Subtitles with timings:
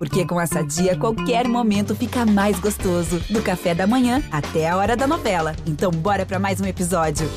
[0.00, 3.20] Porque com essa dia, qualquer momento fica mais gostoso.
[3.28, 5.54] Do café da manhã até a hora da novela.
[5.66, 7.28] Então, bora para mais um episódio.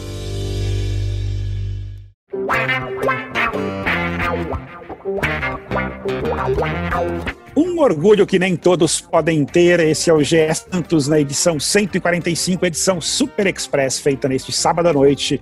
[7.54, 12.66] Um orgulho que nem todos podem ter, esse é o GE Santos na edição 145,
[12.66, 15.42] edição Super Express, feita neste sábado à noite,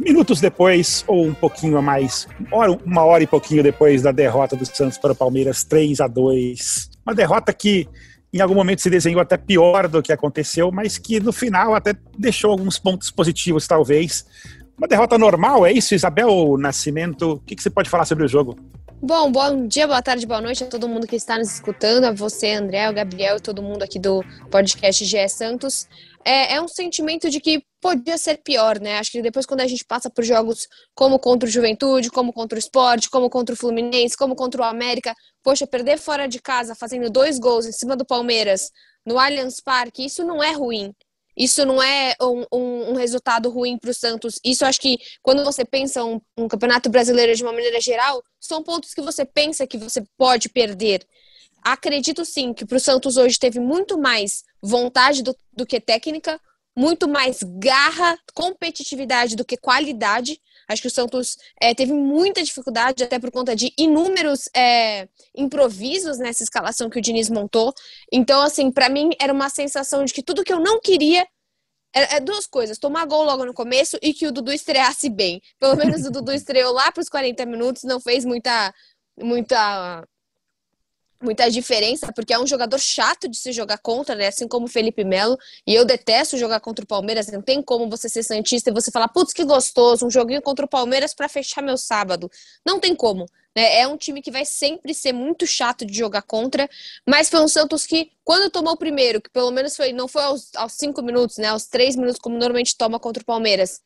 [0.00, 2.26] minutos depois, ou um pouquinho a mais,
[2.84, 6.90] uma hora e pouquinho depois da derrota do Santos para o Palmeiras 3 a 2
[7.06, 7.88] Uma derrota que
[8.32, 11.94] em algum momento se desenhou até pior do que aconteceu, mas que no final até
[12.16, 14.24] deixou alguns pontos positivos, talvez.
[14.78, 17.32] Uma derrota normal, é isso, Isabel Nascimento?
[17.32, 18.56] O que, que você pode falar sobre o jogo?
[19.02, 22.12] Bom, bom dia, boa tarde, boa noite a todo mundo que está nos escutando, a
[22.12, 25.88] você, André, o Gabriel e todo mundo aqui do podcast GE Santos.
[26.24, 28.98] É, é, um sentimento de que podia ser pior, né?
[28.98, 32.56] Acho que depois, quando a gente passa por jogos como contra o Juventude, como contra
[32.56, 36.74] o Esporte, como contra o Fluminense, como contra o América, poxa, perder fora de casa
[36.74, 38.70] fazendo dois gols em cima do Palmeiras
[39.06, 40.92] no Allianz Parque, isso não é ruim.
[41.36, 44.38] Isso não é um, um, um resultado ruim para o Santos.
[44.44, 48.62] Isso acho que quando você pensa um, um campeonato brasileiro de uma maneira geral, são
[48.62, 51.06] pontos que você pensa que você pode perder.
[51.62, 56.40] Acredito sim que para o Santos hoje teve muito mais vontade do, do que técnica,
[56.76, 60.40] muito mais garra, competitividade do que qualidade.
[60.68, 66.18] Acho que o Santos é, teve muita dificuldade, até por conta de inúmeros é, improvisos
[66.18, 67.74] nessa escalação que o Diniz montou.
[68.12, 71.26] Então, assim, para mim era uma sensação de que tudo que eu não queria
[71.92, 75.42] é, é, duas coisas: tomar gol logo no começo e que o Dudu estreasse bem.
[75.58, 78.72] Pelo menos o Dudu estreou lá para os 40 minutos, não fez muita,
[79.18, 80.06] muita
[81.22, 84.28] muita diferença, porque é um jogador chato de se jogar contra, né?
[84.28, 85.36] Assim como o Felipe Melo.
[85.66, 87.28] E eu detesto jogar contra o Palmeiras.
[87.28, 90.64] Não tem como você ser Santista e você falar, putz, que gostoso, um joguinho contra
[90.64, 92.30] o Palmeiras para fechar meu sábado.
[92.64, 93.26] Não tem como.
[93.54, 93.80] Né?
[93.80, 96.68] É um time que vai sempre ser muito chato de jogar contra.
[97.06, 100.22] Mas foi um Santos que, quando tomou o primeiro, que pelo menos foi, não foi
[100.22, 101.48] aos, aos cinco minutos, né?
[101.48, 103.80] Aos três minutos, como normalmente toma contra o Palmeiras.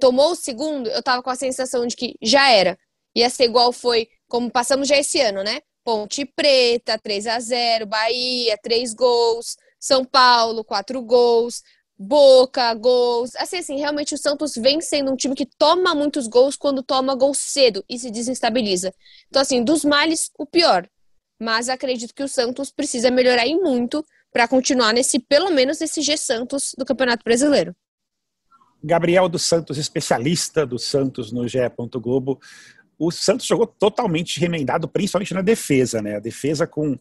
[0.00, 2.78] Tomou o segundo, eu tava com a sensação de que já era.
[3.14, 5.60] Ia ser igual foi, como passamos já esse ano, né?
[5.84, 11.62] Ponte Preta, 3 a 0 Bahia, 3 gols, São Paulo, 4 gols,
[12.02, 13.36] Boca, gols.
[13.36, 17.14] Assim, assim, realmente o Santos vem sendo um time que toma muitos gols quando toma
[17.14, 18.90] gol cedo e se desestabiliza.
[19.28, 20.88] Então, assim, dos males, o pior.
[21.38, 24.02] Mas acredito que o Santos precisa melhorar e muito
[24.32, 27.76] para continuar nesse, pelo menos, nesse G Santos do Campeonato Brasileiro.
[28.82, 31.58] Gabriel dos Santos, especialista do Santos no GE.
[32.00, 32.40] Globo
[33.00, 36.16] o Santos jogou totalmente remendado, principalmente na defesa, né?
[36.16, 36.92] A defesa com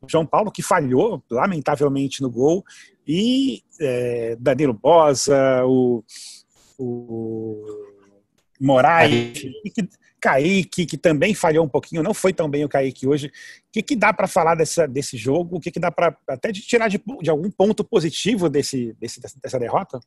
[0.00, 2.64] o João Paulo, que falhou, lamentavelmente, no gol,
[3.04, 6.04] e é, Danilo Bosa, o,
[6.78, 7.64] o
[8.60, 9.40] Moraes,
[9.74, 9.88] que,
[10.20, 13.26] Kaique, que também falhou um pouquinho, não foi tão bem o Kaique hoje.
[13.26, 13.30] O
[13.72, 15.56] que, que dá para falar dessa, desse jogo?
[15.56, 19.20] O que, que dá para até de tirar de, de, algum ponto positivo desse, desse,
[19.42, 19.98] dessa derrota?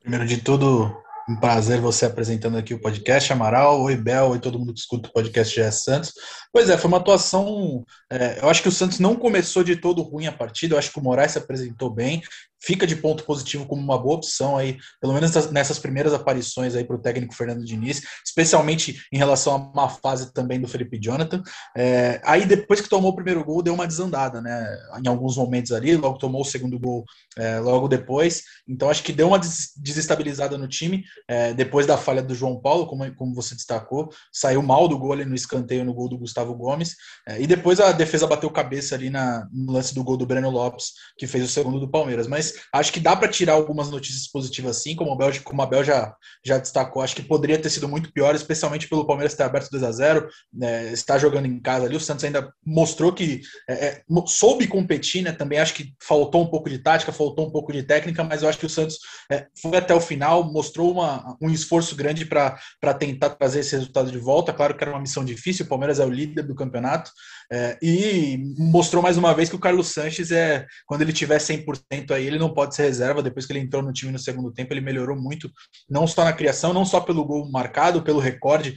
[0.00, 0.92] Primeiro de tudo,
[1.28, 3.82] um prazer você apresentando aqui o podcast, Amaral.
[3.82, 4.30] Oi, Bel.
[4.30, 6.12] Oi, todo mundo que escuta o podcast GS Santos.
[6.50, 7.84] Pois é, foi uma atuação.
[8.10, 10.74] É, eu acho que o Santos não começou de todo ruim a partida.
[10.74, 12.22] Eu acho que o Moraes se apresentou bem
[12.60, 16.84] fica de ponto positivo como uma boa opção aí, pelo menos nessas primeiras aparições aí
[16.84, 21.42] para o técnico Fernando Diniz, especialmente em relação a uma fase também do Felipe Jonathan.
[21.76, 24.76] É, aí depois que tomou o primeiro gol, deu uma desandada, né?
[25.04, 27.04] Em alguns momentos ali, logo tomou o segundo gol
[27.36, 28.42] é, logo depois.
[28.68, 29.38] Então acho que deu uma
[29.76, 34.62] desestabilizada no time é, depois da falha do João Paulo, como, como você destacou, saiu
[34.62, 36.96] mal do gol ali no escanteio no gol do Gustavo Gomes.
[37.26, 40.50] É, e depois a defesa bateu cabeça ali na, no lance do gol do Breno
[40.50, 42.26] Lopes, que fez o segundo do Palmeiras.
[42.26, 45.66] Mas acho que dá para tirar algumas notícias positivas assim, como, o Bel, como a
[45.66, 46.14] Bel já,
[46.44, 47.02] já destacou.
[47.02, 50.28] Acho que poderia ter sido muito pior, especialmente pelo Palmeiras ter aberto 2 a 0
[50.52, 51.96] né, estar jogando em casa ali.
[51.96, 55.32] O Santos ainda mostrou que é, é, soube competir, né?
[55.32, 58.48] Também acho que faltou um pouco de tática, faltou um pouco de técnica, mas eu
[58.48, 58.98] acho que o Santos
[59.30, 64.10] é, foi até o final, mostrou uma, um esforço grande para tentar trazer esse resultado
[64.10, 64.52] de volta.
[64.52, 67.10] Claro que era uma missão difícil, o Palmeiras é o líder do campeonato,
[67.50, 72.10] é, e mostrou mais uma vez que o Carlos Sanches é, quando ele tiver 100%
[72.10, 73.22] aí, ele não pode ser reserva.
[73.22, 75.50] Depois que ele entrou no time no segundo tempo, ele melhorou muito,
[75.88, 78.76] não só na criação, não só pelo gol marcado, pelo recorde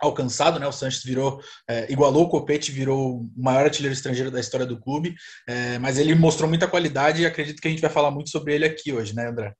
[0.00, 0.66] alcançado, né?
[0.66, 4.80] O Sanches virou, é, igualou o Copete, virou o maior artilheiro estrangeiro da história do
[4.80, 5.14] clube,
[5.46, 8.54] é, mas ele mostrou muita qualidade e acredito que a gente vai falar muito sobre
[8.54, 9.54] ele aqui hoje, né, André?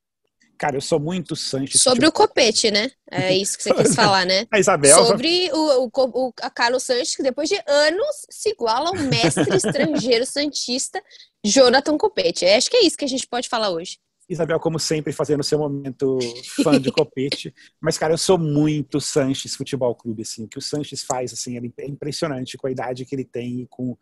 [0.58, 1.80] Cara, eu sou muito Sanches.
[1.80, 2.08] Sobre tipo...
[2.08, 2.90] o Copete, né?
[3.08, 4.44] É isso que você quis falar, né?
[4.50, 5.06] A Isabel.
[5.06, 9.54] Sobre o, o, o a Carlos Sanches, que depois de anos se iguala ao mestre
[9.54, 11.00] estrangeiro santista
[11.44, 12.44] Jonathan Copete.
[12.44, 13.99] Acho que é isso que a gente pode falar hoje.
[14.29, 16.19] Isabel, como sempre, fazendo seu momento
[16.62, 17.55] fã de copete.
[17.81, 20.44] Mas, cara, eu sou muito Sanches Futebol Clube, assim.
[20.44, 23.67] O que o Sanches faz, assim, é impressionante com a idade que ele tem e
[23.67, 23.96] com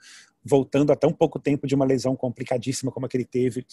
[0.46, 3.66] voltando há tão pouco tempo de uma lesão complicadíssima como a que ele teve.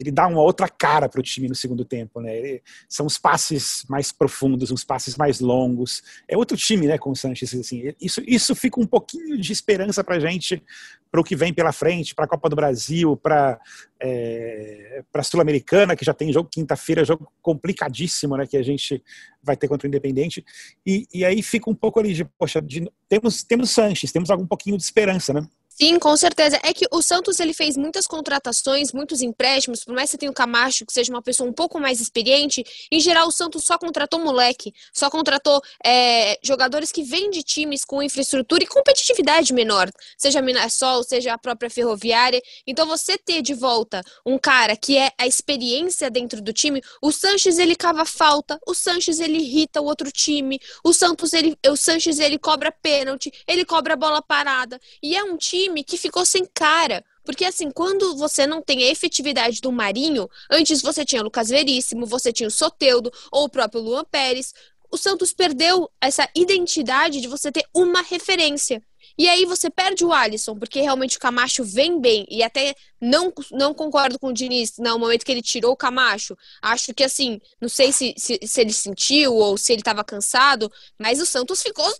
[0.00, 2.36] Ele dá uma outra cara para o time no segundo tempo, né?
[2.36, 6.02] Ele, são os passes mais profundos, uns passes mais longos.
[6.26, 7.94] É outro time, né, com o Sanches, assim.
[8.00, 10.62] Isso, isso fica um pouquinho de esperança para a gente,
[11.10, 13.60] para o que vem pela frente, para a Copa do Brasil, para
[14.00, 19.02] é, a Sul-Americana, que já tem jogo quinta-feira, jogo complicadíssimo, né, que a gente
[19.42, 20.44] vai ter contra o Independente.
[20.84, 24.46] E, e aí fica um pouco ali de, poxa, de, temos, temos Sanches, temos algum
[24.46, 25.46] pouquinho de esperança, né?
[25.76, 26.56] Sim, com certeza.
[26.62, 30.30] É que o Santos ele fez muitas contratações, muitos empréstimos, por mais que você tenha
[30.30, 33.76] o Camacho, que seja uma pessoa um pouco mais experiente, em geral o Santos só
[33.76, 39.90] contratou moleque, só contratou é, jogadores que vêm de times com infraestrutura e competitividade menor,
[40.16, 42.40] seja a Minasol, seja a própria Ferroviária.
[42.64, 47.10] Então você ter de volta um cara que é a experiência dentro do time, o
[47.10, 51.76] Sanches ele cava falta, o Sanches ele irrita o outro time, o Santos ele, o
[51.76, 56.24] Sanches ele cobra pênalti, ele cobra bola parada, e é um time time que ficou
[56.24, 57.04] sem cara.
[57.24, 61.48] Porque assim, quando você não tem a efetividade do Marinho, antes você tinha o Lucas
[61.48, 64.52] Veríssimo, você tinha o Soteudo ou o próprio Luan Pérez.
[64.90, 68.82] O Santos perdeu essa identidade de você ter uma referência.
[69.16, 72.26] E aí você perde o Alisson, porque realmente o Camacho vem bem.
[72.28, 76.36] E até não, não concordo com o Diniz no momento que ele tirou o Camacho.
[76.60, 80.70] Acho que assim, não sei se, se, se ele sentiu ou se ele estava cansado,
[80.98, 81.90] mas o Santos ficou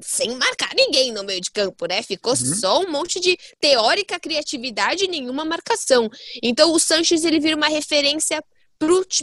[0.00, 2.02] sem marcar ninguém no meio de campo, né?
[2.02, 2.54] Ficou uhum.
[2.54, 6.10] só um monte de teórica criatividade e nenhuma marcação.
[6.42, 8.42] Então o Sanches ele vira uma referência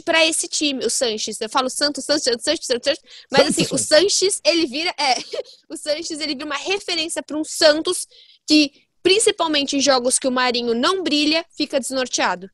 [0.04, 1.40] para esse time, o Sanches.
[1.40, 2.98] Eu falo Santos, Santos, Santos, Santos, Santos,
[3.30, 5.14] mas assim, o Sanches ele vira, é,
[5.68, 8.06] o Sanches ele vira uma referência para um Santos
[8.46, 8.72] que
[9.02, 12.48] principalmente em jogos que o Marinho não brilha, fica desnorteado.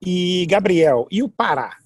[0.00, 1.76] E Gabriel, e o Pará?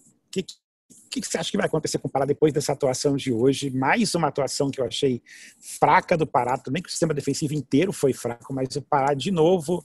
[1.06, 3.70] O que, você acha que vai acontecer com o Pará depois dessa atuação de hoje?
[3.70, 5.23] Mais uma atuação que eu achei
[5.58, 9.31] fraca do Pará, também que o sistema defensivo inteiro foi fraco, mas o Pará, de
[9.31, 9.85] novo,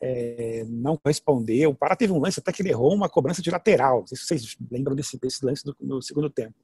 [0.00, 1.70] é, não respondeu.
[1.70, 4.00] O Pará teve um lance até que ele errou uma cobrança de lateral.
[4.00, 6.54] Não sei se vocês lembram desse, desse lance do, no segundo tempo.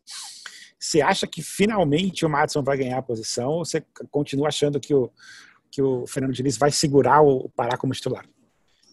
[0.79, 4.93] Você acha que finalmente o Madison vai ganhar a posição ou você continua achando que
[4.93, 5.11] o,
[5.71, 8.27] que o Fernando Diniz vai segurar o Pará como titular?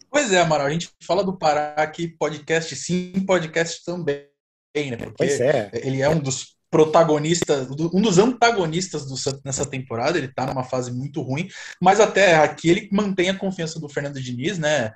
[0.10, 4.30] Pois é, Amaral, a gente fala do Pará aqui, podcast sim, podcast também
[4.76, 4.98] né?
[4.98, 5.72] Porque é.
[5.74, 10.64] ele é um dos protagonistas, um dos antagonistas do Santos nessa temporada, ele tá numa
[10.64, 11.48] fase muito ruim,
[11.82, 14.94] mas até aqui ele mantém a confiança do Fernando Diniz, né?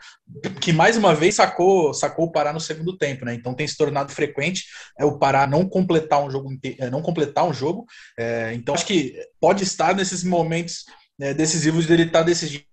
[0.62, 3.34] Que mais uma vez sacou, sacou o Pará no segundo tempo, né?
[3.34, 4.66] Então tem se tornado frequente
[5.00, 7.86] é o Pará não completar um jogo, é, não completar um jogo.
[8.18, 10.86] É, então acho que pode estar nesses momentos
[11.20, 12.66] é, decisivos dele estar tá decidindo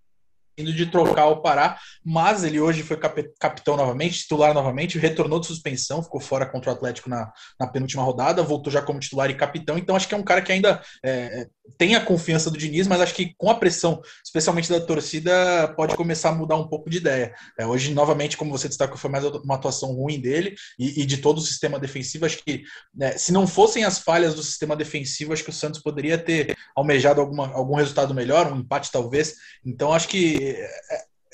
[0.64, 6.02] de trocar o Pará, mas ele hoje foi capitão novamente, titular novamente, retornou de suspensão,
[6.02, 9.78] ficou fora contra o Atlético na, na penúltima rodada, voltou já como titular e capitão,
[9.78, 11.46] então acho que é um cara que ainda é,
[11.78, 15.96] tem a confiança do Diniz, mas acho que com a pressão, especialmente da torcida, pode
[15.96, 17.34] começar a mudar um pouco de ideia.
[17.58, 21.18] É, hoje, novamente, como você destacou, foi mais uma atuação ruim dele e, e de
[21.18, 22.26] todo o sistema defensivo.
[22.26, 22.62] Acho que
[22.94, 26.56] né, se não fossem as falhas do sistema defensivo, acho que o Santos poderia ter
[26.76, 29.34] almejado alguma, algum resultado melhor, um empate talvez.
[29.64, 30.49] Então, acho que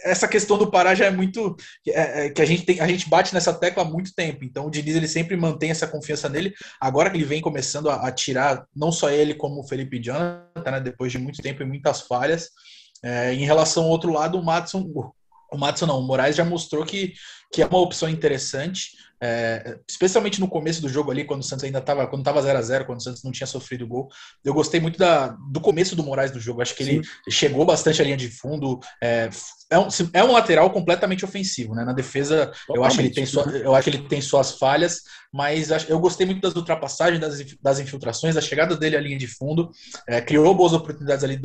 [0.05, 1.57] essa questão do Pará já é muito
[1.89, 4.45] é, é, que a gente tem, a gente bate nessa tecla há muito tempo.
[4.45, 6.55] Então o Diniz ele sempre mantém essa confiança nele.
[6.81, 10.71] Agora que ele vem começando a, a tirar não só ele como o Felipe Jonathan,
[10.71, 12.51] né, depois de muito tempo e muitas falhas.
[13.03, 14.81] É, em relação ao outro lado, o Matson,
[15.53, 17.13] o Matson não, o Moraes já mostrou que,
[17.53, 19.07] que é uma opção interessante.
[19.19, 22.59] É, especialmente no começo do jogo ali, quando o Santos ainda estava, quando estava 0
[22.59, 24.09] a 0 quando o Santos não tinha sofrido gol.
[24.45, 26.61] Eu gostei muito da, do começo do Moraes no jogo.
[26.61, 27.31] Acho que ele Sim.
[27.31, 28.79] chegou bastante à linha de fundo.
[29.03, 29.31] É,
[29.71, 31.83] é, um, é um lateral completamente ofensivo, né?
[31.83, 35.01] Na defesa, eu acho, que ele tem sua, eu acho que ele tem suas falhas,
[35.33, 39.27] mas eu gostei muito das ultrapassagens, das, das infiltrações, da chegada dele à linha de
[39.27, 39.71] fundo.
[40.07, 41.41] É, criou boas oportunidades ali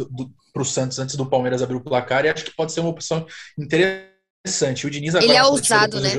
[0.53, 2.89] para o Santos antes do Palmeiras abrir o placar e acho que pode ser uma
[2.89, 3.25] opção
[3.58, 4.11] interessante.
[4.43, 5.31] O Diniz agora.
[5.31, 6.10] Ele é ousado, né?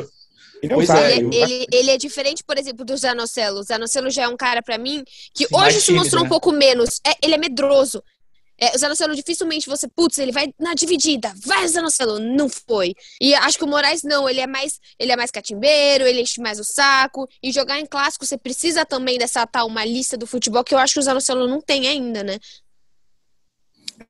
[0.62, 3.58] Ele, é, ele, ele, ele, é diferente, por exemplo, do Zanocelo.
[3.58, 5.02] O Zanocelo já é um cara, para mim,
[5.34, 6.26] que Sim, hoje se tímido, mostrou né?
[6.26, 7.00] um pouco menos.
[7.04, 8.00] É, ele é medroso.
[8.62, 12.94] É, o Zanocelo dificilmente você, putz, ele vai na dividida, vai Zanocelo, não foi.
[13.20, 16.40] E acho que o Moraes não, ele é mais, ele é mais catimbeiro, ele enche
[16.40, 17.28] mais o saco.
[17.42, 20.78] E jogar em clássico, você precisa também dessa tal uma lista do futebol que eu
[20.78, 22.38] acho que o Zanocelo não tem ainda, né?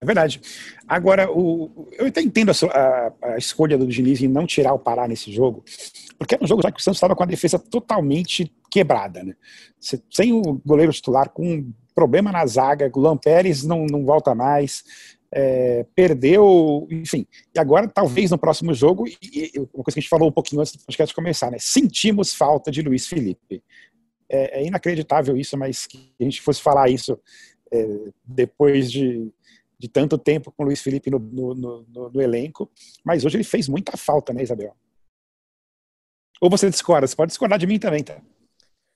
[0.01, 0.41] É verdade.
[0.87, 4.79] Agora, o, eu até entendo a, a, a, escolha do Diniz em não tirar o
[4.79, 5.65] Pará nesse jogo,
[6.19, 9.23] porque era um jogo já que o Santos estava com a defesa totalmente quebrada.
[9.23, 9.35] Né?
[10.11, 14.35] sem o goleiro titular, com um problema na zaga, o Luan Pérez não, não volta
[14.35, 14.85] mais,
[15.33, 17.27] é, perdeu, enfim.
[17.55, 20.33] E agora, talvez no próximo jogo, e, e, uma coisa que a gente falou um
[20.33, 21.57] pouquinho antes do podcast começar, né?
[21.59, 23.63] Sentimos falta de Luiz Felipe.
[24.29, 27.19] É, é inacreditável isso, mas que a gente fosse falar isso
[27.73, 27.87] é,
[28.25, 29.31] depois de,
[29.83, 32.71] de tanto tempo com o Luiz Felipe no, no, no, no, elenco.
[33.05, 34.77] Mas hoje ele fez muita falta, né, Isabel?
[36.41, 37.05] Ou você discorda?
[37.05, 38.23] Você pode discordar de mim também, tá?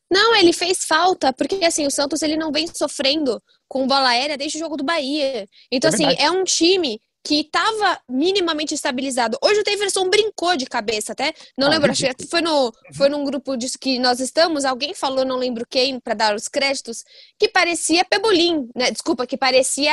[0.08, 4.38] Não, ele fez falta, porque assim, o Santos ele não vem sofrendo com bola aérea
[4.38, 5.48] desde o jogo do Bahia.
[5.72, 9.36] Então, é assim, é um time que estava minimamente estabilizado.
[9.42, 11.34] Hoje o Davidson brincou de cabeça, até.
[11.58, 14.94] Não ah, lembro, acho que foi, no, foi num grupo disso que nós estamos, alguém
[14.94, 17.02] falou, não lembro quem, para dar os créditos,
[17.36, 18.92] que parecia Pebolim, né?
[18.92, 19.92] Desculpa, que parecia.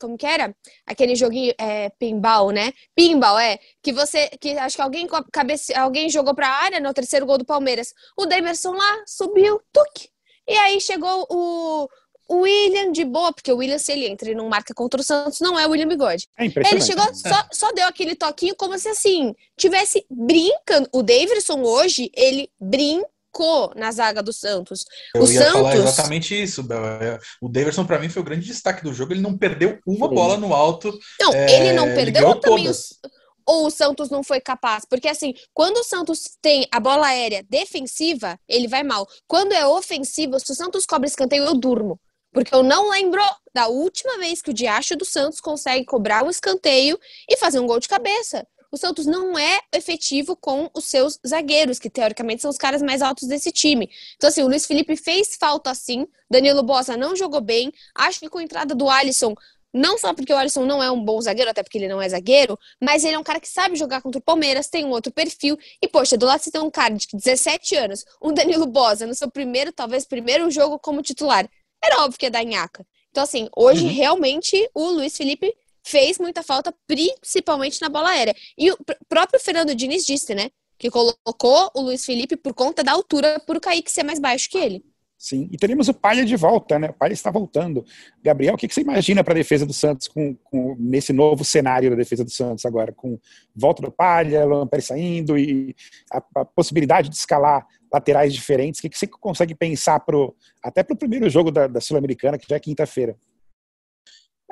[0.00, 0.56] Como que era?
[0.86, 2.72] Aquele joguinho, é, pinball, né?
[2.96, 3.58] Pinball, é.
[3.82, 4.28] Que você.
[4.40, 7.92] que Acho que alguém, cabeça, alguém jogou para a área no terceiro gol do Palmeiras.
[8.16, 10.08] O Davidson lá subiu, tuque.
[10.48, 11.86] E aí chegou o,
[12.30, 15.04] o William, de boa, porque o William, se ele entra e não marca contra o
[15.04, 16.28] Santos, não é o William Bigode.
[16.38, 20.88] É ele chegou, só, só deu aquele toquinho como se assim, tivesse brincando.
[20.92, 24.84] O Davidson hoje, ele brincou na zaga do Santos.
[25.12, 25.52] Eu o ia Santos...
[25.54, 26.84] falar exatamente isso, Bel.
[26.84, 29.12] É, o Davidson, para mim, foi o grande destaque do jogo.
[29.12, 30.14] Ele não perdeu uma Sim.
[30.14, 30.96] bola no alto.
[31.20, 32.68] Não, é, ele não perdeu ele também.
[32.68, 33.00] Os
[33.44, 34.84] ou o Santos não foi capaz?
[34.88, 39.08] Porque assim, quando o Santos tem a bola aérea defensiva, ele vai mal.
[39.26, 41.98] Quando é ofensivo, se o Santos cobra escanteio, eu durmo.
[42.32, 43.22] Porque eu não lembro
[43.52, 47.66] da última vez que o Diacho do Santos consegue cobrar um escanteio e fazer um
[47.66, 48.46] gol de cabeça.
[48.72, 53.02] O Santos não é efetivo com os seus zagueiros, que teoricamente são os caras mais
[53.02, 53.90] altos desse time.
[54.16, 56.06] Então, assim, o Luiz Felipe fez falta sim.
[56.30, 57.72] Danilo Bossa não jogou bem.
[57.96, 59.34] Acho que com a entrada do Alisson,
[59.74, 62.08] não só porque o Alisson não é um bom zagueiro, até porque ele não é
[62.08, 65.12] zagueiro, mas ele é um cara que sabe jogar contra o Palmeiras, tem um outro
[65.12, 65.58] perfil.
[65.82, 69.14] E, poxa, do lado você tem um cara de 17 anos, um Danilo Bosa, no
[69.16, 71.48] seu primeiro, talvez primeiro jogo como titular
[71.82, 72.86] era óbvio que ia dar nhaca.
[73.10, 73.92] Então, assim, hoje uhum.
[73.92, 78.34] realmente o Luiz Felipe fez muita falta, principalmente na bola aérea.
[78.56, 80.50] E o próprio Fernando Diniz disse, né?
[80.78, 84.48] Que colocou o Luiz Felipe por conta da altura por o Kaique ser mais baixo
[84.48, 84.84] que ele.
[85.20, 86.88] Sim, e teremos o Palha de volta, né?
[86.88, 87.84] O Palha está voltando.
[88.22, 91.90] Gabriel, o que você imagina para a defesa do Santos com, com, nesse novo cenário
[91.90, 93.18] da defesa do Santos agora, com
[93.54, 95.76] volta do Palha, Luan Pérez saindo e
[96.10, 98.80] a, a possibilidade de escalar laterais diferentes?
[98.80, 102.48] O que, você consegue pensar pro, até para o primeiro jogo da, da Sul-Americana, que
[102.48, 103.16] já é quinta-feira?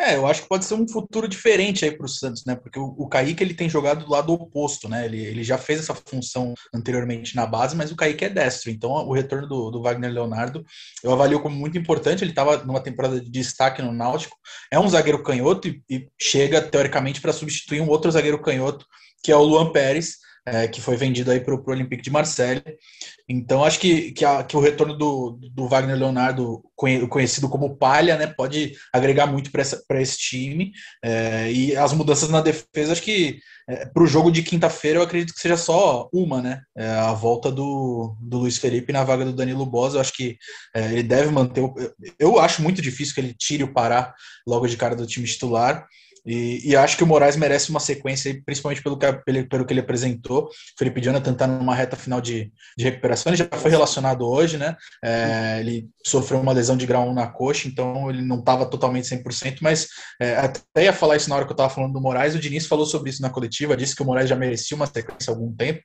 [0.00, 2.54] É, eu acho que pode ser um futuro diferente aí para o Santos, né?
[2.54, 5.04] Porque o, o Kaique ele tem jogado do lado oposto, né?
[5.04, 8.70] Ele, ele já fez essa função anteriormente na base, mas o Kaique é destro.
[8.70, 10.64] Então o retorno do, do Wagner Leonardo
[11.02, 12.22] eu avalio como muito importante.
[12.22, 14.36] Ele estava numa temporada de destaque no Náutico.
[14.70, 18.86] É um zagueiro canhoto e, e chega teoricamente para substituir um outro zagueiro canhoto
[19.20, 20.18] que é o Luan Pérez
[20.52, 22.62] é, que foi vendido aí para o Olympique de Marseille.
[23.28, 28.16] Então, acho que, que, a, que, o retorno do, do Wagner Leonardo, conhecido como Palha,
[28.16, 30.72] né, pode agregar muito para esse time.
[31.04, 33.38] É, e as mudanças na defesa, acho que
[33.68, 36.62] é, para o jogo de quinta-feira, eu acredito que seja só uma, né?
[36.74, 39.98] É, a volta do, do Luiz Felipe na vaga do Danilo Bosa.
[39.98, 40.38] Eu acho que
[40.74, 41.60] é, ele deve manter.
[41.60, 41.74] O,
[42.18, 44.14] eu acho muito difícil que ele tire o Pará
[44.46, 45.86] logo de cara do time titular.
[46.28, 49.10] E, e, acho que o Moraes merece uma sequência, principalmente pelo que,
[49.48, 50.50] pelo, que ele apresentou.
[50.78, 54.76] Felipe Jonathan está numa reta final de, de recuperação, ele já foi relacionado hoje, né?
[55.02, 59.08] É, ele sofreu uma lesão de grau 1 na coxa, então ele não estava totalmente
[59.08, 59.88] 100%, mas
[60.20, 62.34] é, até ia falar isso na hora que eu estava falando do Moraes.
[62.34, 65.30] O Diniz falou sobre isso na coletiva, disse que o Moraes já merecia uma sequência
[65.30, 65.80] há algum tempo.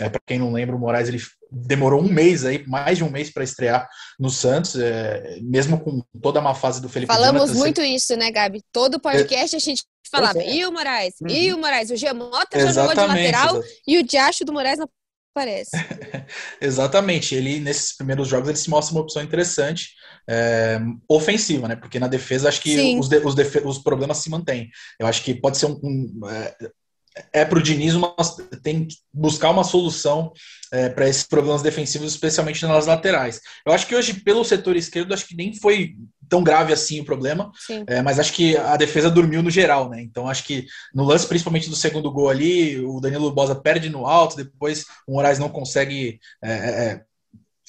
[0.00, 1.18] É, Para quem não lembra, o Moraes ele
[1.50, 3.88] demorou um mês aí, mais de um mês para estrear
[4.18, 7.86] no Santos, é, mesmo com toda uma fase do Felipe Falamos Jonathan, muito você...
[7.86, 8.62] isso, né, Gabi?
[8.72, 10.54] Todo podcast a gente falava, é.
[10.54, 11.14] e o Moraes?
[11.20, 11.28] Uhum.
[11.28, 11.90] E o Moraes?
[11.90, 13.82] O Gemota já jogou de lateral exatamente.
[13.86, 14.88] e o Diacho do Moraes não
[15.38, 15.70] aparece.
[16.60, 17.34] Exatamente.
[17.34, 19.90] Ele, nesses primeiros jogos, ele se mostra uma opção interessante,
[20.28, 21.76] é, ofensiva, né?
[21.76, 24.68] Porque na defesa, acho que os, de, os, os, problemas se mantêm.
[24.98, 26.20] Eu acho que pode ser um, um
[27.32, 28.14] é, para o Diniz uma,
[28.62, 30.32] tem que buscar uma solução
[30.72, 33.40] é, para esses problemas defensivos, especialmente nas laterais.
[33.66, 35.94] Eu acho que hoje, pelo setor esquerdo, acho que nem foi
[36.28, 37.50] tão grave assim o problema,
[37.86, 40.02] é, mas acho que a defesa dormiu no geral, né?
[40.02, 44.06] Então acho que no lance, principalmente do segundo gol ali, o Danilo Bosa perde no
[44.06, 47.07] alto, depois o Moraes não consegue é, é, é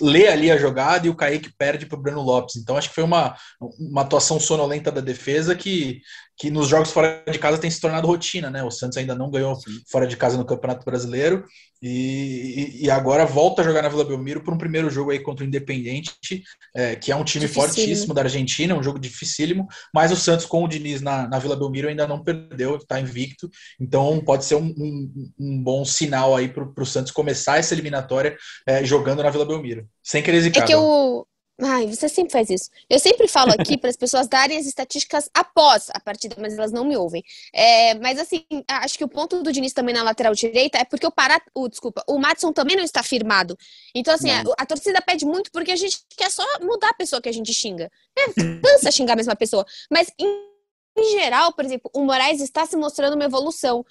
[0.01, 2.55] lê ali a jogada e o Kaique perde para o Bruno Lopes.
[2.55, 3.35] Então acho que foi uma,
[3.77, 6.01] uma atuação sonolenta da defesa que,
[6.37, 8.63] que nos jogos fora de casa tem se tornado rotina, né?
[8.63, 9.57] O Santos ainda não ganhou
[9.91, 11.43] fora de casa no Campeonato Brasileiro
[11.81, 15.43] e, e agora volta a jogar na Vila Belmiro por um primeiro jogo aí contra
[15.43, 16.43] o Independente,
[16.75, 20.63] é, que é um time fortíssimo da Argentina, um jogo dificílimo, mas o Santos com
[20.63, 24.73] o Diniz na, na Vila Belmiro ainda não perdeu, está invicto, então pode ser um,
[24.77, 28.37] um, um bom sinal aí para o Santos começar essa eliminatória
[28.67, 30.63] é, jogando na Vila Belmiro, sem querer zicar.
[30.63, 31.25] É que o,
[31.61, 32.69] Ai, você sempre faz isso.
[32.89, 36.71] Eu sempre falo aqui para as pessoas darem as estatísticas após a partida, mas elas
[36.71, 37.23] não me ouvem.
[37.53, 41.05] É, mas assim, acho que o ponto do Diniz também na lateral direita é porque
[41.05, 43.57] o Pará, o, desculpa, o Matson também não está firmado.
[43.93, 47.21] Então, assim, a, a, torcida pede muito porque a gente quer só mudar a pessoa
[47.21, 47.91] que a gente xinga.
[48.17, 48.25] É,
[48.61, 49.65] cansa xingar a mesma pessoa.
[49.91, 50.49] Mas em,
[50.97, 53.85] em geral, por exemplo, o Moraes está se mostrando uma evolução.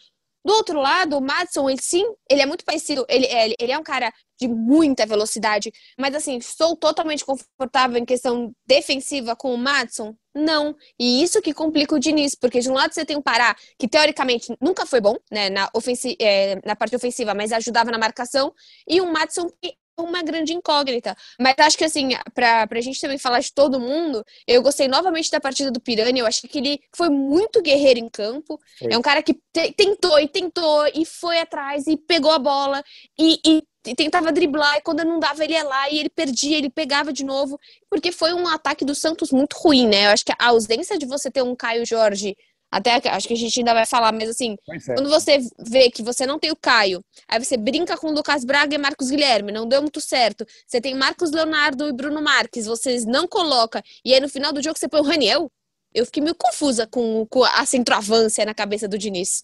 [0.49, 3.79] Do outro lado, o Madison, ele sim, ele é muito parecido, ele, ele, ele é
[3.79, 9.59] um cara de muita velocidade, mas assim, sou totalmente confortável em questão defensiva com o
[9.59, 10.15] Madison?
[10.35, 10.75] Não.
[10.99, 13.87] E isso que complica o Diniz, porque de um lado você tem o Pará, que
[13.87, 18.51] teoricamente nunca foi bom, né, na, ofensi é, na parte ofensiva, mas ajudava na marcação,
[18.89, 21.17] e um Madison que uma grande incógnita.
[21.39, 25.31] Mas acho que, assim, pra, pra gente também falar de todo mundo, eu gostei novamente
[25.31, 26.21] da partida do Piranha.
[26.21, 28.61] Eu achei que ele foi muito guerreiro em campo.
[28.79, 28.93] Foi.
[28.93, 32.83] É um cara que te, tentou e tentou e foi atrás e pegou a bola
[33.19, 34.77] e, e, e, tentava driblar.
[34.77, 37.59] E quando não dava, ele ia lá e ele perdia, ele pegava de novo.
[37.91, 40.07] Porque foi um ataque do Santos muito ruim, né?
[40.07, 42.37] Eu acho que a ausência de você ter um Caio Jorge
[42.71, 44.95] até acho que a gente ainda vai falar, mas assim, é.
[44.95, 48.45] quando você vê que você não tem o Caio, aí você brinca com o Lucas
[48.45, 50.47] Braga e Marcos Guilherme, não deu muito certo.
[50.67, 54.63] Você tem Marcos Leonardo e Bruno Marques, vocês não coloca, e aí no final do
[54.63, 55.51] jogo você põe o Raniel.
[55.95, 59.43] Eu fiquei meio confusa com, com a centroavância na cabeça do Diniz.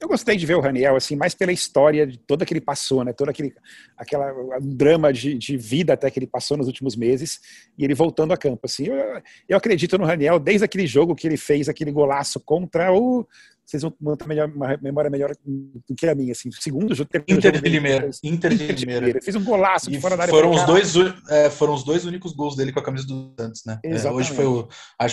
[0.00, 3.04] Eu gostei de ver o Raniel, assim, mais pela história de toda que ele passou,
[3.04, 3.12] né?
[3.12, 3.52] Todo aquele
[3.96, 7.40] aquela, um drama de, de vida até que ele passou nos últimos meses
[7.76, 8.86] e ele voltando a campo, assim.
[8.86, 13.26] Eu, eu acredito no Raniel desde aquele jogo que ele fez, aquele golaço contra o
[13.68, 17.10] vocês vão manter melhor, uma memória melhor do que a minha, assim, segundo jogo.
[17.28, 18.10] Inter de Limeira.
[18.24, 19.20] Inter de Limeira.
[19.20, 20.32] Fez um golaço de fora da área.
[20.32, 20.94] Foram os, dois,
[21.28, 23.78] é, foram os dois únicos gols dele com a camisa do Santos, né?
[23.84, 24.66] É, hoje foi o,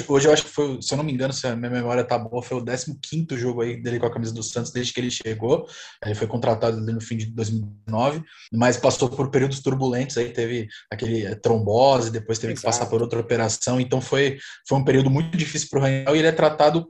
[0.07, 2.17] hoje eu acho que foi, se eu não me engano, se a minha memória tá
[2.17, 5.12] boa, foi o 15 jogo aí dele com a camisa do Santos desde que ele
[5.12, 5.67] chegou.
[6.05, 11.25] Ele foi contratado no fim de 2009, mas passou por períodos turbulentos aí, teve aquele
[11.25, 12.62] é, trombose, depois teve Exato.
[12.62, 16.15] que passar por outra operação, então foi, foi um período muito difícil para o Rangel
[16.15, 16.88] e ele é tratado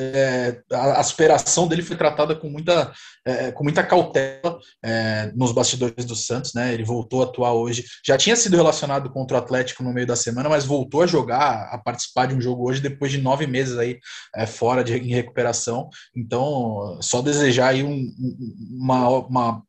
[0.00, 2.92] é, a, a, superação dele foi tratada com muita,
[3.24, 6.72] é, com muita cautela é, nos bastidores do Santos, né?
[6.72, 7.84] Ele voltou a atuar hoje.
[8.04, 11.68] Já tinha sido relacionado contra o Atlético no meio da semana, mas voltou a jogar,
[11.70, 13.98] a participar de um jogo hoje depois de nove meses aí
[14.34, 15.88] é, fora de em recuperação.
[16.16, 18.10] Então, só desejar aí um,
[18.72, 19.62] uma, uma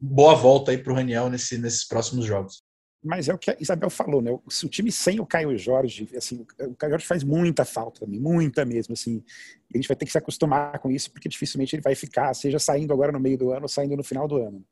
[0.00, 2.61] boa volta aí para o Raniel nesse, nesses próximos jogos
[3.04, 4.30] mas é o que a Isabel falou, né?
[4.48, 8.64] Se o time sem o Caio Jorge, assim, o Caio Jorge faz muita falta muita
[8.64, 9.24] mesmo, assim.
[9.72, 12.60] a gente vai ter que se acostumar com isso, porque dificilmente ele vai ficar, seja
[12.60, 14.64] saindo agora no meio do ano, ou saindo no final do ano.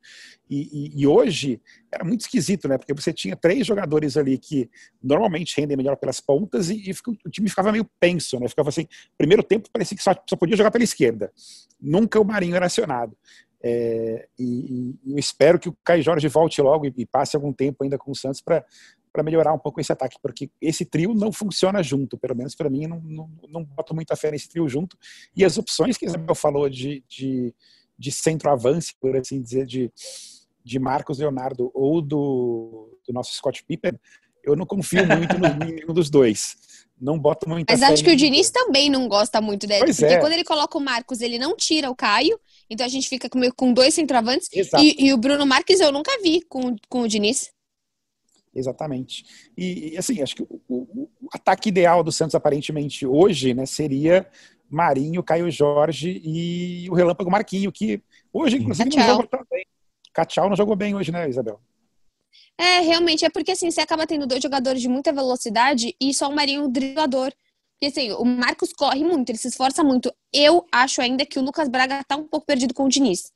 [0.49, 0.61] E,
[0.95, 2.79] e, e, hoje era muito esquisito, né?
[2.79, 4.71] Porque você tinha três jogadores ali que
[5.03, 6.93] normalmente rendem melhor pelas pontas e, e
[7.27, 8.49] o time ficava meio penso, né?
[8.49, 8.87] Ficava assim,
[9.19, 11.33] primeiro tempo parecia que só, só podia jogar pela esquerda.
[11.81, 13.17] Nunca o Marinho era acionado.
[13.63, 17.53] É, e, e, eu espero que o Caio Jorge volte logo e, e passe algum
[17.53, 18.65] tempo ainda com o Santos para
[19.13, 22.71] para melhorar um pouco esse ataque, porque esse trio não funciona junto, pelo menos para
[22.71, 24.97] mim, não, não, não boto muita fé nesse trio junto.
[25.35, 27.55] E as opções que Isabel falou de, de,
[27.99, 29.93] de centroavance, por assim dizer, de,
[30.65, 33.99] de Marcos Leonardo ou do, do nosso Scott Pippen,
[34.45, 36.57] eu não confio muito no nenhum dos dois
[37.01, 39.85] não boto muita Mas acho que o Diniz também não gosta muito dele.
[39.85, 40.19] Pois porque é.
[40.19, 42.39] quando ele coloca o Marcos, ele não tira o Caio.
[42.71, 44.49] Então a gente fica com, com dois centroavantes.
[44.79, 47.51] E, e, o Bruno Marques eu nunca vi com, com o Diniz.
[48.55, 49.25] Exatamente.
[49.57, 54.29] E, assim, acho que o, o, o, ataque ideal do Santos, aparentemente, hoje, né, seria
[54.69, 58.03] Marinho, Caio Jorge e o Relâmpago Marquinho, que
[58.33, 59.67] hoje, inclusive, não jogou tão bem.
[60.13, 61.61] Cachau não jogou bem hoje, né, Isabel?
[62.59, 66.29] É, realmente, é porque assim, você acaba tendo dois jogadores de muita velocidade e só
[66.29, 67.33] o Marinho driblador.
[67.81, 70.13] Porque assim, o Marcos corre muito, ele se esforça muito.
[70.31, 73.33] Eu acho ainda que o Lucas Braga tá um pouco perdido com o Diniz.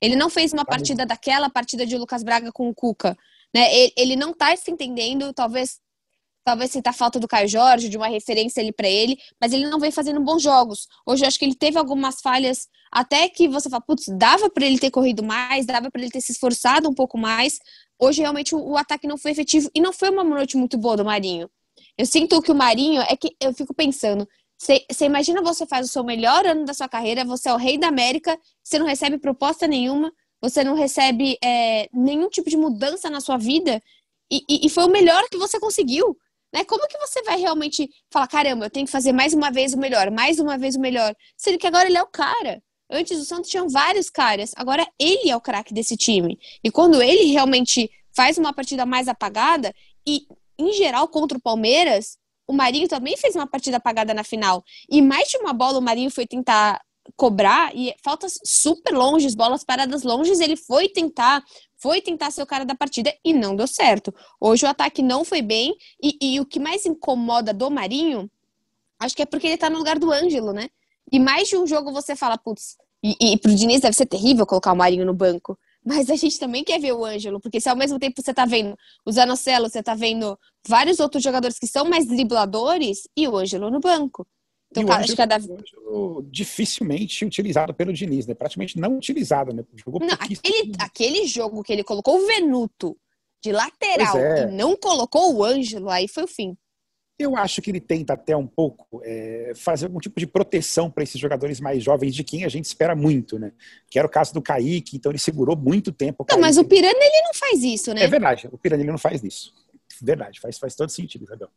[0.00, 3.18] Ele não fez uma partida daquela partida de Lucas Braga com o Cuca.
[3.52, 3.74] Né?
[3.74, 5.80] Ele, ele não tá se entendendo, talvez
[6.44, 9.78] talvez sinta falta do Caio Jorge, de uma referência ali para ele, mas ele não
[9.78, 10.86] vem fazendo bons jogos.
[11.04, 14.64] Hoje eu acho que ele teve algumas falhas, até que você fala, putz, dava para
[14.64, 17.58] ele ter corrido mais, dava para ele ter se esforçado um pouco mais,
[17.98, 20.96] hoje realmente o, o, ataque não foi efetivo e não foi uma noite muito boa
[20.96, 21.50] do Marinho.
[21.98, 24.26] Eu sinto que o Marinho é que eu fico pensando.
[24.56, 27.76] Você imagina você faz o seu melhor ano da sua carreira, você é o rei
[27.76, 33.10] da América, você não recebe proposta nenhuma, você não recebe é, nenhum tipo de mudança
[33.10, 33.82] na sua vida
[34.30, 36.16] e, e, e, foi o melhor que você conseguiu.
[36.52, 36.64] Né?
[36.64, 39.78] Como que você vai realmente falar, caramba, eu tenho que fazer mais uma vez o
[39.78, 42.62] melhor, mais uma vez o melhor, sendo que agora ele é o cara.
[42.90, 46.38] Antes o Santos tinha vários caras, agora ele é o craque desse time.
[46.64, 49.74] E quando ele realmente faz uma partida mais apagada,
[50.06, 50.26] e
[50.58, 54.64] em geral contra o Palmeiras, o Marinho também fez uma partida apagada na final.
[54.90, 56.80] E mais de uma bola o Marinho foi tentar
[57.16, 61.42] cobrar e faltas super longes, bolas paradas longes, ele foi tentar,
[61.76, 64.14] foi tentar ser o cara da partida e não deu certo.
[64.40, 68.30] Hoje o ataque não foi bem e, e o que mais incomoda do Marinho,
[68.98, 70.68] acho que é porque ele tá no lugar do Ângelo, né?
[71.10, 74.46] E mais de um jogo você fala, putz, e, e pro Diniz deve ser terrível
[74.46, 75.58] colocar o Marinho no banco.
[75.88, 78.44] Mas a gente também quer ver o Ângelo, porque se ao mesmo tempo você tá
[78.44, 83.34] vendo o Zanocelo, você tá vendo vários outros jogadores que são mais dribladores e o
[83.34, 84.26] Ângelo no banco.
[84.70, 85.38] Então, cara, acho que cada
[86.30, 88.34] dificilmente utilizado pelo Diniz, né?
[88.34, 89.64] Praticamente não utilizado, né?
[89.74, 92.94] Jogou não, aquele, aquele jogo que ele colocou o Venuto
[93.42, 94.42] de lateral é.
[94.42, 96.54] e não colocou o Ângelo, aí foi o fim.
[97.18, 101.02] Eu acho que ele tenta até um pouco é, fazer algum tipo de proteção para
[101.02, 103.52] esses jogadores mais jovens, de quem a gente espera muito, né?
[103.90, 106.24] Que era o caso do Kaique, então ele segurou muito tempo.
[106.30, 108.04] Não, mas o Piranha ele não faz isso, né?
[108.04, 109.52] É verdade, o Piranha ele não faz isso.
[110.00, 111.48] Verdade, faz, faz todo sentido, Isabel.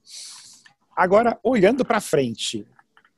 [0.96, 2.66] Agora, olhando para frente,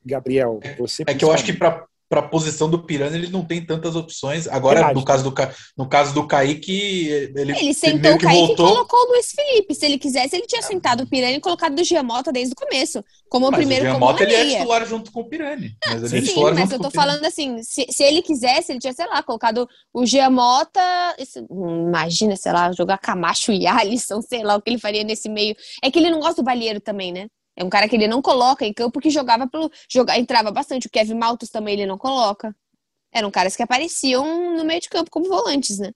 [0.06, 1.04] Gabriel, você.
[1.08, 3.96] É que eu acho que para para a posição do Piranha, ele não tem tantas
[3.96, 4.48] opções.
[4.48, 5.34] Agora, no caso, do,
[5.76, 7.58] no caso do Kaique, ele.
[7.58, 8.68] Ele sentou o Kaique voltou...
[8.68, 9.74] e colocou o Luiz Felipe.
[9.74, 13.04] Se ele quisesse, ele tinha sentado o Piranha e colocado o Giamota desde o começo.
[13.28, 13.86] Como mas o primeiro.
[13.86, 15.72] O Giamota ele é titular junto com o Piranha.
[15.88, 18.94] Mas sim, é sim mas eu tô falando assim: se, se, ele quisesse, ele tinha,
[18.94, 20.80] sei lá, colocado o Giamota.
[21.18, 25.28] Isso, imagina, sei lá, jogar Camacho e Alisson, sei lá o que ele faria nesse
[25.28, 25.56] meio.
[25.82, 27.26] É que ele não gosta do Balheiro também, né?
[27.56, 29.72] É um cara que ele não coloca em campo que jogava pelo.
[29.90, 30.88] Joga, entrava bastante.
[30.88, 32.56] O Kevin Maltos também ele não coloca.
[33.12, 35.92] Eram caras que apareciam no meio de campo como volantes, né?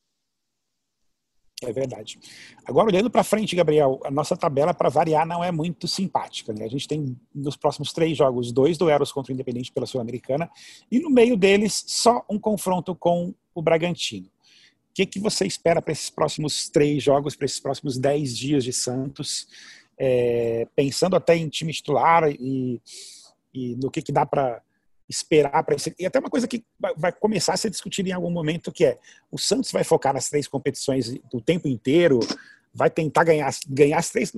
[1.63, 2.19] É verdade.
[2.67, 6.53] Agora, olhando para frente, Gabriel, a nossa tabela, para variar, não é muito simpática.
[6.53, 6.65] Né?
[6.65, 10.51] A gente tem nos próximos três jogos dois duelos contra o Independente pela Sul-Americana
[10.91, 14.27] e no meio deles só um confronto com o Bragantino.
[14.27, 18.63] O que, que você espera para esses próximos três jogos, para esses próximos dez dias
[18.63, 19.47] de Santos?
[19.97, 22.81] É, pensando até em time titular e,
[23.53, 24.61] e no que, que dá para
[25.09, 25.75] esperar para.
[25.97, 26.63] E até uma coisa que
[26.97, 28.97] vai começar a ser discutida em algum momento, que é
[29.31, 32.19] o Santos vai focar nas três competições o tempo inteiro,
[32.73, 34.33] vai tentar ganhar, ganhar as três.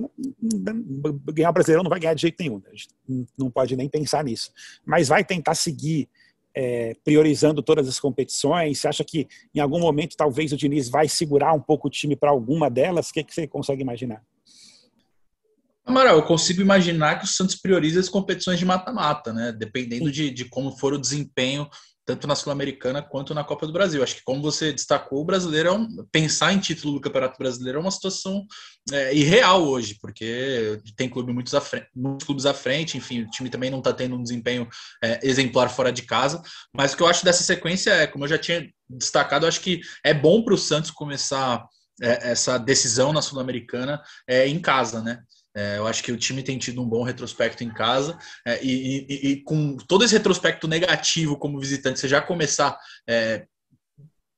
[1.34, 2.88] Ganhar o Brasileirão não vai ganhar de jeito nenhum, a gente
[3.36, 4.52] não pode nem pensar nisso.
[4.84, 6.08] Mas vai tentar seguir
[6.54, 8.78] é, priorizando todas as competições?
[8.78, 12.16] Você acha que em algum momento talvez o Diniz vai segurar um pouco o time
[12.16, 13.10] para alguma delas?
[13.10, 14.22] O que, que você consegue imaginar?
[15.90, 19.52] Amaral, eu consigo imaginar que o Santos prioriza as competições de mata-mata, né?
[19.52, 21.68] Dependendo de, de como for o desempenho,
[22.06, 24.02] tanto na Sul-Americana quanto na Copa do Brasil.
[24.02, 27.78] Acho que, como você destacou, o brasileiro é um, pensar em título do Campeonato Brasileiro
[27.78, 28.46] é uma situação
[28.92, 33.50] é, irreal hoje, porque tem clube muitos, frente, muitos clubes à frente, enfim, o time
[33.50, 34.68] também não está tendo um desempenho
[35.02, 36.40] é, exemplar fora de casa.
[36.72, 39.80] Mas o que eu acho dessa sequência é, como eu já tinha destacado, acho que
[40.04, 41.64] é bom para o Santos começar
[42.00, 45.20] é, essa decisão na Sul-Americana é, em casa, né?
[45.54, 49.06] É, eu acho que o time tem tido um bom retrospecto em casa é, e,
[49.08, 53.46] e, e, com todo esse retrospecto negativo como visitante, você já começar é,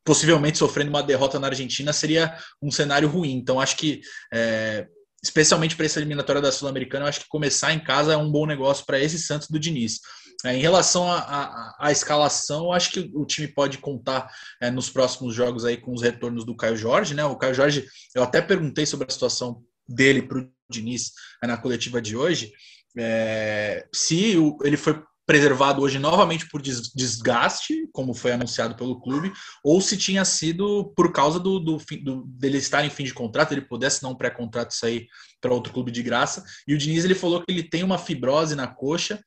[0.05, 3.33] possivelmente sofrendo uma derrota na Argentina seria um cenário ruim.
[3.33, 4.01] Então, acho que,
[4.33, 4.87] é,
[5.23, 8.47] especialmente para essa eliminatória da Sul-Americana, eu acho que começar em casa é um bom
[8.47, 10.01] negócio para esse Santos do Diniz.
[10.45, 14.29] É, em relação à escalação, acho que o time pode contar
[14.61, 17.25] é, nos próximos jogos aí com os retornos do Caio Jorge, né?
[17.25, 22.01] O Caio Jorge, eu até perguntei sobre a situação dele para o Diniz na coletiva
[22.01, 22.53] de hoje,
[22.97, 29.33] é, se o, ele foi preservado hoje novamente por desgaste, como foi anunciado pelo clube,
[29.63, 33.53] ou se tinha sido por causa do, do, do dele estar em fim de contrato,
[33.53, 35.07] ele pudesse não um pré-contrato sair
[35.41, 36.45] para outro clube de graça.
[36.67, 39.23] E o Diniz ele falou que ele tem uma fibrose na coxa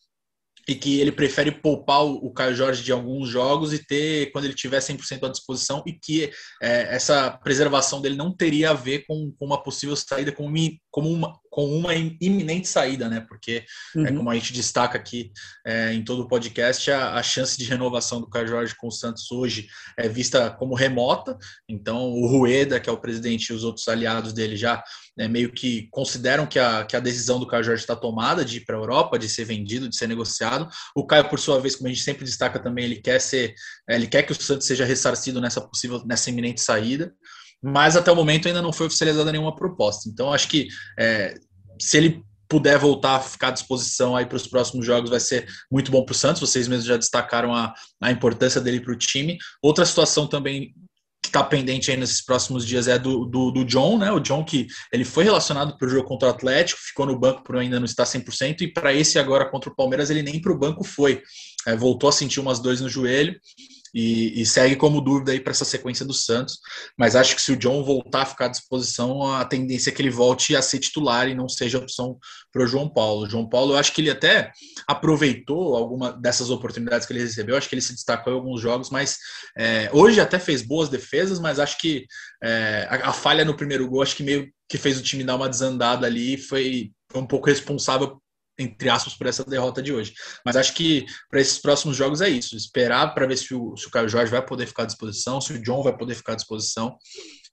[0.67, 4.53] e que ele prefere poupar o Caio Jorge de alguns jogos e ter quando ele
[4.53, 9.31] tiver 100% à disposição e que é, essa preservação dele não teria a ver com,
[9.37, 10.51] com uma possível saída, com,
[10.89, 13.21] como uma, com uma iminente saída, né?
[13.21, 13.63] Porque,
[13.95, 14.05] é, uhum.
[14.05, 15.31] é, como a gente destaca aqui
[15.65, 18.91] é, em todo o podcast, a, a, chance de renovação do Caio Jorge com o
[18.91, 21.37] Santos hoje é vista como remota.
[21.69, 24.83] Então, o Rueda, que é o presidente, e os outros aliados dele já
[25.17, 28.57] é, meio que consideram que a, que a decisão do Caio Jorge está tomada de
[28.57, 30.67] ir para a Europa, de ser vendido, de ser negociado.
[30.93, 33.55] O Caio, por sua vez, como a gente sempre destaca também, ele quer ser,
[33.89, 37.15] é, ele quer que o Santos seja ressarcido nessa possível, nessa iminente saída
[37.67, 40.07] mas até o momento ainda não foi oficializada nenhuma proposta.
[40.07, 40.67] Então, acho que
[40.99, 41.35] é,
[41.79, 45.47] se ele puder voltar a ficar à disposição aí para os próximos jogos, vai ser
[45.71, 46.41] muito bom para o Santos.
[46.41, 49.37] Vocês mesmos já destacaram a, a importância dele para o time.
[49.61, 50.73] Outra situação também
[51.21, 54.11] que está pendente aí nesses próximos dias é do, do, do, John, né?
[54.11, 57.43] O John que ele foi relacionado para o jogo contra o Atlético, ficou no banco
[57.43, 60.51] por ainda não estar 100%, e para esse agora contra o Palmeiras ele nem para
[60.51, 61.23] o banco foi.
[61.67, 63.39] É, voltou a sentir umas dores no joelho
[63.95, 66.59] e, e segue como dúvida aí para essa sequência do Santos.
[66.97, 70.01] Mas acho que se o John voltar a ficar à disposição, a tendência é que
[70.01, 72.19] ele volte a ser titular e não seja opção
[72.51, 73.25] para o João Paulo.
[73.25, 74.51] O João Paulo, eu acho que ele até
[74.85, 78.89] aproveitou alguma dessas oportunidades que ele recebeu, acho que ele se destacou em alguns jogos,
[78.89, 79.17] mas
[79.57, 82.05] é, hoje até fez boas defesas, mas acho que
[82.43, 85.37] é, a, a falha no primeiro gol, acho que meio que fez o time dar
[85.37, 88.21] uma desandada ali, foi, foi um pouco responsável
[88.57, 90.13] entre aspas, por essa derrota de hoje.
[90.45, 93.87] Mas acho que para esses próximos jogos é isso: esperar para ver se o, se
[93.87, 96.35] o Caio Jorge vai poder ficar à disposição, se o John vai poder ficar à
[96.35, 96.97] disposição.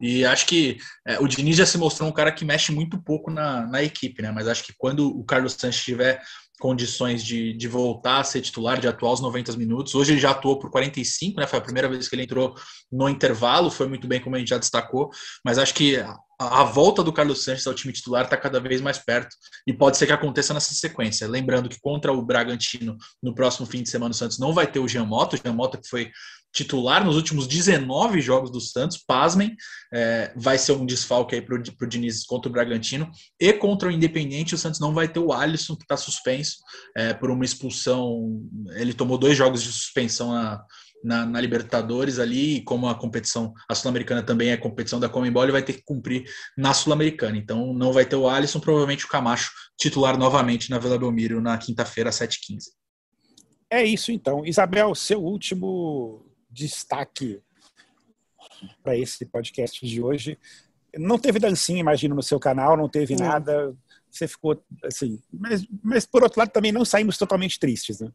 [0.00, 3.30] E acho que é, o Diniz já se mostrou um cara que mexe muito pouco
[3.30, 4.32] na, na equipe, né?
[4.32, 6.20] Mas acho que quando o Carlos Sanches tiver
[6.62, 9.96] condições de, de voltar a ser titular, de atuar os 90 minutos.
[9.96, 11.44] Hoje ele já atuou por 45, né?
[11.44, 12.54] Foi a primeira vez que ele entrou
[12.90, 15.10] no intervalo, foi muito bem, como a gente já destacou,
[15.44, 15.96] mas acho que
[16.48, 19.96] a, volta do Carlos Sanches ao time titular está cada vez mais perto e pode
[19.96, 21.28] ser que aconteça nessa sequência.
[21.28, 24.78] Lembrando que contra o Bragantino, no próximo fim de semana, o Santos não vai ter
[24.78, 26.10] o Jean Mota, o Jean Mota que foi
[26.52, 29.56] titular nos últimos 19 jogos do Santos, pasmem,
[29.92, 33.92] é, vai ser um desfalque aí para o Diniz contra o Bragantino, e contra o
[33.92, 36.58] Independente o Santos não vai ter o Alisson, que está suspenso
[36.94, 38.42] é, por uma expulsão,
[38.74, 40.62] ele tomou dois jogos de suspensão na,
[41.02, 45.42] na, na Libertadores ali, e como a competição, a Sul-Americana também é competição da Comembol,
[45.42, 46.24] ele vai ter que cumprir
[46.56, 50.98] na Sul-Americana, então não vai ter o Alisson, provavelmente o Camacho titular novamente na Vila
[50.98, 52.64] Belmiro na quinta-feira, às 7h15.
[53.70, 54.44] É isso então.
[54.44, 57.40] Isabel, seu último destaque
[58.82, 60.38] para esse podcast de hoje.
[60.94, 63.26] Não teve dancinha, imagino, no seu canal, não teve não.
[63.26, 63.74] nada.
[64.10, 65.18] Você ficou assim.
[65.32, 68.12] Mas, mas, por outro lado, também não saímos totalmente tristes, né?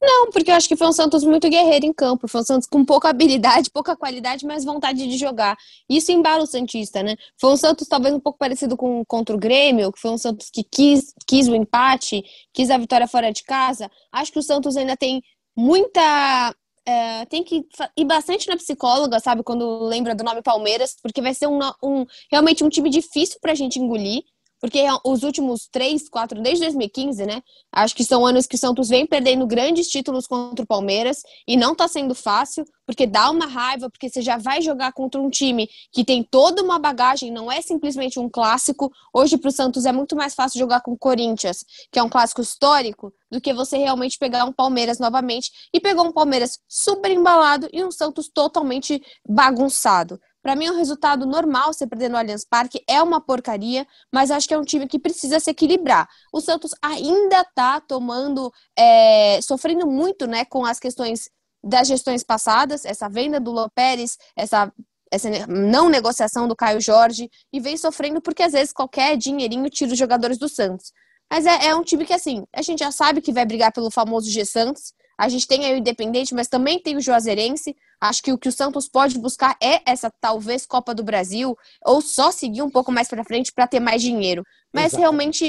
[0.00, 2.28] Não, porque eu acho que foi um Santos muito guerreiro em campo.
[2.28, 5.56] Foi um Santos com pouca habilidade, pouca qualidade, mas vontade de jogar.
[5.88, 7.16] Isso embala o Santista, né?
[7.40, 10.50] Foi um Santos talvez um pouco parecido com contra o Grêmio, que foi um Santos
[10.50, 13.90] que quis, quis o empate, quis a vitória fora de casa.
[14.12, 15.20] Acho que o Santos ainda tem
[15.56, 16.54] muita
[16.86, 21.34] é, tem que ir bastante na psicóloga, sabe, quando lembra do nome Palmeiras, porque vai
[21.34, 24.22] ser um, um realmente um time difícil pra gente engolir.
[24.60, 27.42] Porque os últimos três, quatro, desde 2015, né?
[27.72, 31.56] Acho que são anos que o Santos vem perdendo grandes títulos contra o Palmeiras e
[31.56, 35.30] não tá sendo fácil, porque dá uma raiva, porque você já vai jogar contra um
[35.30, 38.90] time que tem toda uma bagagem, não é simplesmente um clássico.
[39.12, 42.40] Hoje pro Santos é muito mais fácil jogar com o Corinthians, que é um clássico
[42.40, 47.68] histórico, do que você realmente pegar um Palmeiras novamente e pegou um Palmeiras super embalado
[47.72, 50.18] e um Santos totalmente bagunçado.
[50.48, 54.30] Para mim é um resultado normal você perder no Allianz Parque, é uma porcaria, mas
[54.30, 56.08] acho que é um time que precisa se equilibrar.
[56.32, 61.28] O Santos ainda está tomando, é, sofrendo muito né, com as questões
[61.62, 64.72] das gestões passadas, essa venda do Lopérez, essa
[65.12, 69.92] essa não negociação do Caio Jorge e vem sofrendo porque às vezes qualquer dinheirinho tira
[69.92, 70.94] os jogadores do Santos.
[71.30, 73.90] Mas é, é, um time que, assim, a gente já sabe que vai brigar pelo
[73.90, 74.94] famoso G Santos.
[75.18, 77.76] A gente tem aí o Independente, mas também tem o Juazeirense.
[78.00, 82.00] Acho que o que o Santos pode buscar é essa, talvez, Copa do Brasil, ou
[82.00, 84.44] só seguir um pouco mais para frente para ter mais dinheiro.
[84.72, 85.00] Mas Exato.
[85.00, 85.44] realmente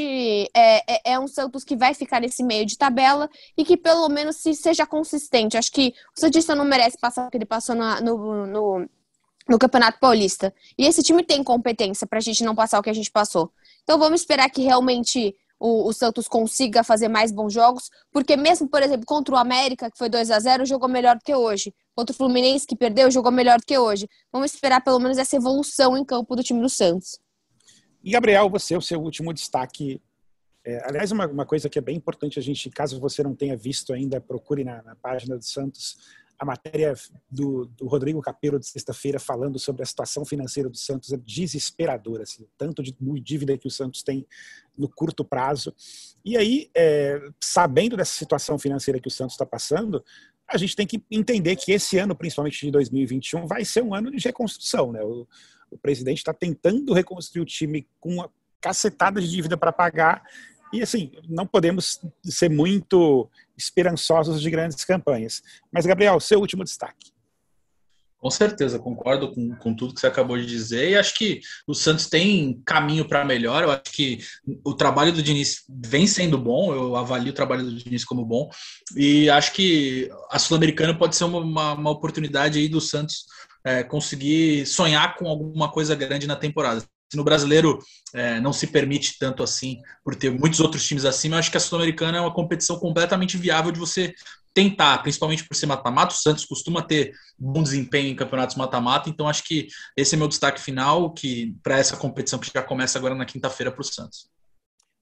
[0.56, 4.08] é, é, é, um Santos que vai ficar nesse meio de tabela e que pelo
[4.10, 5.58] menos se seja consistente.
[5.58, 8.90] Acho que o Santista não merece passar o que ele passou no, no, no,
[9.48, 10.54] no Campeonato Paulista.
[10.78, 13.52] E esse time tem competência para a gente não passar o que a gente passou.
[13.84, 18.68] Então vamos esperar que realmente o, o, Santos consiga fazer mais bons jogos, porque mesmo,
[18.68, 21.74] por exemplo, contra o América, que foi 2 a 0 jogou melhor do que hoje.
[21.96, 24.08] Contra o Fluminense, que perdeu, jogou melhor do que hoje.
[24.32, 27.20] Vamos esperar pelo menos essa evolução em campo do time do Santos.
[28.04, 30.02] E, Gabriel, você, o seu último destaque.
[30.66, 33.58] É, aliás, uma, uma, coisa que é bem importante a gente, caso você não tenha
[33.58, 35.98] visto ainda, procure na, na página do Santos
[36.40, 36.94] a matéria
[37.30, 42.24] do, do Rodrigo Capello de sexta-feira falando sobre a situação financeira do Santos é desesperadora,
[42.24, 44.26] assim, tanto de dívida que o Santos tem
[44.78, 45.76] no curto prazo.
[46.24, 50.04] E aí, é, sabendo dessa situação financeira que o Santos está passando,
[50.48, 54.10] a gente tem que entender que esse ano, principalmente de 2021, vai ser um ano
[54.10, 54.94] de reconstrução.
[54.94, 55.04] Né?
[55.04, 55.28] O,
[55.70, 60.24] o presidente está tentando reconstruir o time com uma cacetada de dívida para pagar
[60.72, 65.44] e assim, não podemos ser muito esperançosos de grandes campanhas.
[65.72, 67.12] Mas, Gabriel, seu último destaque.
[68.18, 71.74] Com certeza, concordo com, com tudo que você acabou de dizer e acho que o
[71.74, 73.64] Santos tem caminho para melhor.
[73.64, 74.20] Eu acho que
[74.66, 78.50] o trabalho do Diniz vem sendo bom, eu avalio o trabalho do Diniz como bom
[78.94, 83.24] e acho que a Sul-Americana pode ser uma, uma, uma, oportunidade aí do Santos
[83.64, 86.84] é, conseguir sonhar com alguma coisa grande na temporada
[87.18, 87.80] no brasileiro
[88.14, 91.58] é, não se permite tanto assim, por ter muitos outros times acima, eu acho que
[91.58, 94.14] a Sul-Americana é uma competição completamente viável de você
[94.54, 96.14] tentar, principalmente por ser mata-mata.
[96.14, 100.28] O Santos costuma ter bom desempenho em campeonatos mata-mata, então acho que esse é meu
[100.28, 104.29] destaque final, que para essa competição que já começa agora na quinta-feira para o Santos.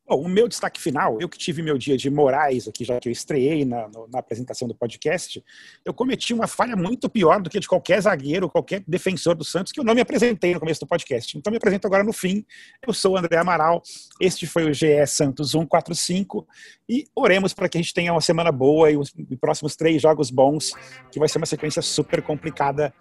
[0.08, 3.10] Bom, o meu destaque final, eu que tive meu dia de Moraes aqui, já que
[3.10, 5.44] eu estreiei na, na, apresentação do podcast,
[5.84, 9.74] eu cometi uma falha muito pior do que de qualquer zagueiro, qualquer defensor do Santos,
[9.74, 11.38] que eu não me apresentei no começo do podcast.
[11.38, 12.46] Então me apresento agora no fim.
[12.86, 13.84] Eu sou o André Amaral,
[14.22, 16.48] este foi o GE Santos 145
[16.88, 20.32] e oremos para que a gente tenha uma semana boa e os próximos três jogos
[20.32, 20.72] bons,
[21.12, 22.94] que vai ser uma sequência super complicada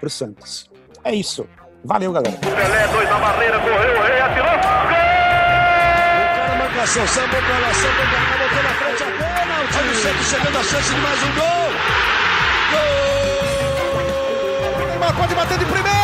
[0.00, 0.68] para o Santos.
[1.04, 1.48] É isso.
[1.84, 2.36] Valeu, galera.
[2.38, 4.49] Pelé, dois na barreira, correu, rei, atirou.
[6.80, 9.06] Marcação, sambou pra lá, sambou pra cá, botou na frente a.
[9.78, 11.72] Olha o Santos chegando a chance de mais um gol.
[14.78, 14.86] Gol!
[14.86, 15.99] Neymar pode bater de primeira.